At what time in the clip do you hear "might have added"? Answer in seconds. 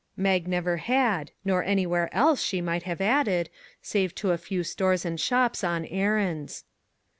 2.59-3.51